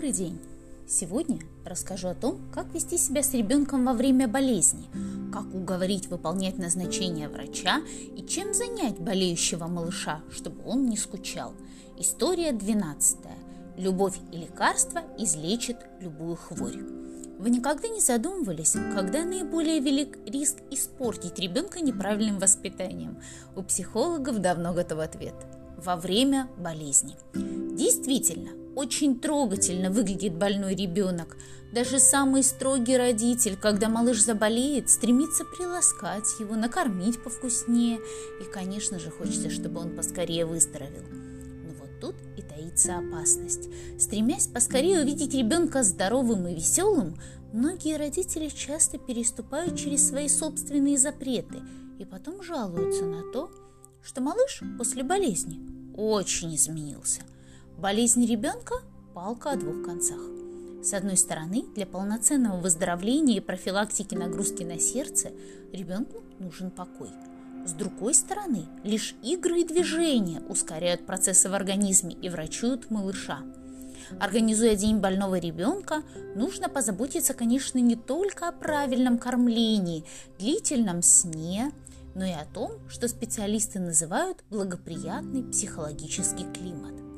[0.00, 0.38] Добрый день!
[0.88, 4.86] Сегодня расскажу о том, как вести себя с ребенком во время болезни,
[5.30, 7.82] как уговорить выполнять назначение врача
[8.16, 11.52] и чем занять болеющего малыша, чтобы он не скучал.
[11.98, 13.18] История 12.
[13.76, 16.78] Любовь и лекарство излечат любую хворь.
[17.38, 23.18] Вы никогда не задумывались, когда наиболее велик риск испортить ребенка неправильным воспитанием?
[23.54, 25.34] У психологов давно готов ответ.
[25.76, 27.16] Во время болезни.
[27.34, 31.36] Действительно, очень трогательно выглядит больной ребенок.
[31.70, 37.98] Даже самый строгий родитель, когда малыш заболеет, стремится приласкать его, накормить повкуснее.
[38.40, 41.02] И, конечно же, хочется, чтобы он поскорее выздоровел.
[41.12, 43.68] Но вот тут и таится опасность.
[43.98, 47.16] Стремясь поскорее увидеть ребенка здоровым и веселым,
[47.52, 51.58] многие родители часто переступают через свои собственные запреты
[51.98, 53.50] и потом жалуются на то,
[54.02, 55.60] что малыш после болезни
[55.94, 57.20] очень изменился–
[57.80, 58.74] Болезнь ребенка–
[59.14, 60.20] палка о двух концах.
[60.82, 65.30] С одной стороны, для полноценного выздоровления и профилактики нагрузки на сердце
[65.72, 67.08] ребенку нужен покой.
[67.64, 73.38] С другой стороны, лишь игры и движения ускоряют процессы в организме и врачуют малыша.
[74.20, 76.02] Организуя день больного ребенка,
[76.36, 80.04] нужно позаботиться, конечно, не только о правильном кормлении,
[80.38, 81.72] длительном сне,
[82.14, 87.09] но и о том, что специалисты называют благоприятный психологический климат.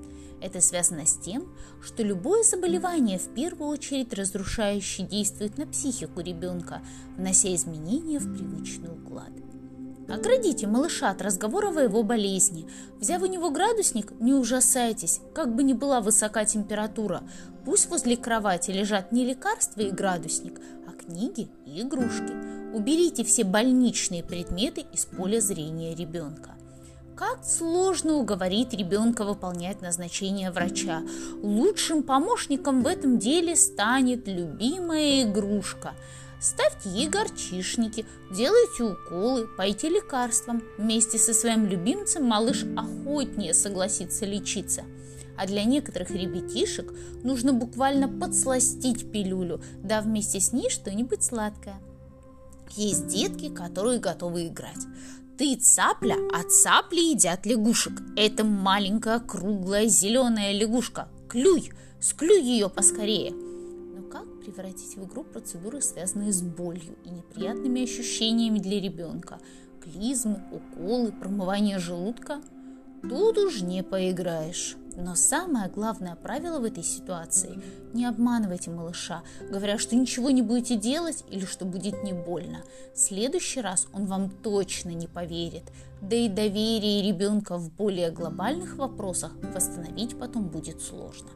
[0.42, 6.82] Это связано с тем, что любое заболевание в первую очередь разрушающе действует на психику ребенка,
[7.16, 9.30] внося изменения в привычный уклад.
[10.08, 12.68] Оградите малыша от разговоров о его болезни.
[12.98, 17.22] Взяв у него градусник, не ужасайтесь, как бы ни была высока температура.
[17.64, 22.32] Пусть возле кровати лежат не лекарства и градусник, а книги и игрушки.
[22.74, 26.56] Уберите все больничные предметы из поля зрения ребенка.
[27.22, 31.02] Как сложно уговорить ребенка выполнять назначение врача.
[31.40, 35.94] Лучшим помощником в этом деле станет любимая игрушка.
[36.40, 40.64] Ставьте ей горчишники, делайте уколы, пойте лекарством.
[40.78, 44.82] Вместе со своим любимцем малыш охотнее согласится лечиться.
[45.38, 51.76] А для некоторых ребятишек нужно буквально подсластить пилюлю, да вместе с ней что-нибудь сладкое.
[52.70, 54.86] Есть детки, которые готовы играть.
[55.38, 57.94] Ты цапля, а цапли едят лягушек.
[58.16, 61.08] Это маленькая круглая зеленая лягушка.
[61.28, 63.30] Клюй, склюй ее поскорее.
[63.32, 69.40] Но как превратить в игру процедуры, связанные с болью и неприятными ощущениями для ребенка?
[69.82, 72.42] Клизмы, уколы, промывание желудка?
[73.02, 74.76] Тут уж не поиграешь.
[74.96, 80.76] Но самое главное правило в этой ситуации– не обманывайте малыша, говоря, что ничего не будете
[80.76, 82.62] делать или что будет не больно.
[82.94, 85.64] В следующий раз он вам точно не поверит.
[86.00, 91.28] Да и доверие ребенка в более глобальных вопросах восстановить потом будет сложно.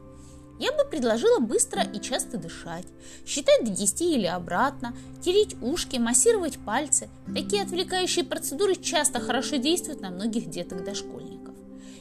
[0.59, 2.87] Я бы предложила быстро и часто дышать,
[3.27, 7.09] считать до 10 или обратно, тереть ушки, массировать пальцы.
[7.27, 11.53] Такие отвлекающие процедуры часто хорошо действуют на многих деток-дошкольников.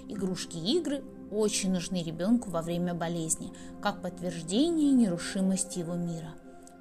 [0.09, 6.35] Игрушки и игры очень нужны ребенку во время болезни, как подтверждение нерушимости его мира.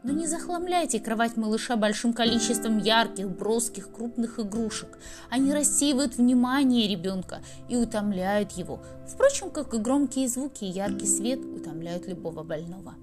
[0.03, 4.99] Но не захламляйте кровать малыша большим количеством ярких, броских, крупных игрушек.
[5.31, 8.83] Они рассеивают внимание ребенка и утомляют его.
[9.07, 12.93] Впрочем, как и громкие звуки и яркий свет утомляют любого больного.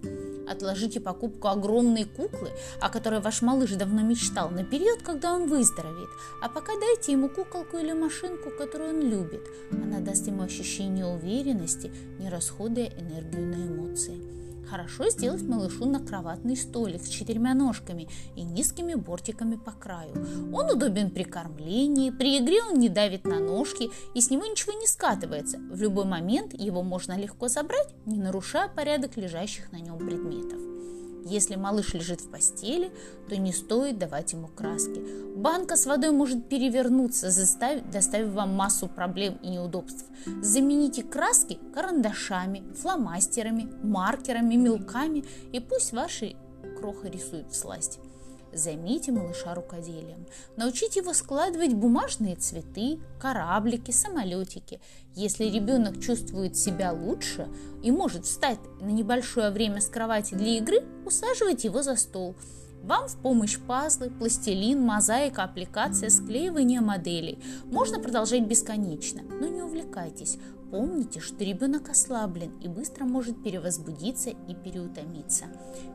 [0.53, 6.11] Отложите покупку огромной куклы, о которой ваш малыш давно мечтал, на период, когда он выздоровеет.
[6.43, 9.41] А пока дайте ему куколку или машинку, которую он любит.
[9.71, 14.42] Она даст ему ощущение уверенности, не расходуя энергию на эмоции.
[14.73, 20.15] Хорошо сделать малышу на кроватный столик с четырьмя ножками и низкими бортиками по краю.
[20.51, 24.73] Он удобен при кормлении, при игре он не давит на ножки и с него ничего
[24.73, 25.59] не скатывается.
[25.59, 30.72] В любой момент его можно легко забрать, не нарушая порядок лежащих на нем предметов.
[31.25, 32.93] Если малыш лежит в постели,
[33.29, 35.01] то не стоит давать ему краски.
[35.37, 40.05] Банка с водой может перевернуться, заставив, доставив вам массу проблем и неудобств.
[40.43, 46.37] Замените краски карандашами, фломастерами, маркерами, мелками, и пусть ваши
[46.79, 47.99] кроха рисуют в сласть.
[48.53, 50.27] Займите малыша рукоделием.
[50.57, 54.81] Научите его складывать бумажные цветы, кораблики, самолетики.
[55.15, 57.49] Если ребенок чувствует себя лучше
[57.83, 62.35] и может встать на небольшое время с кровати для игры, усаживайте его за стол.
[62.83, 67.39] Вам в помощь пазлы, пластилин, мозаика, аппликация, склеивание моделей.
[67.65, 70.37] Можно продолжать бесконечно, но не увлекайтесь.
[70.73, 75.45] Помните, что ребенок ослаблен и быстро может перевозбудиться и переутомиться.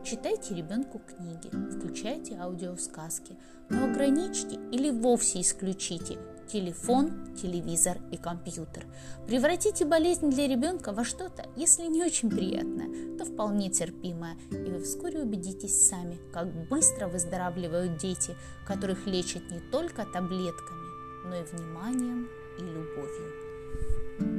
[0.06, 3.35] Читайте ребенку книги, включайте аудиосказки,
[3.71, 8.85] но ограничьте или вовсе исключите телефон, телевизор и компьютер.
[9.25, 14.83] Превратите болезнь для ребенка во что-то, если не очень приятное, то вполне терпимое, и вы
[14.83, 18.35] вскоре убедитесь сами, как быстро выздоравливают дети,
[18.68, 22.27] которых лечат не только таблетками, но и вниманием
[22.59, 24.37] и любовью.